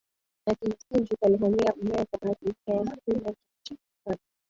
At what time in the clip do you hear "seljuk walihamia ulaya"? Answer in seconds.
0.77-2.05